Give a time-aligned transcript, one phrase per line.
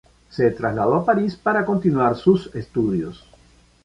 [0.31, 3.23] Se trasladó a París para continuar sus estudios.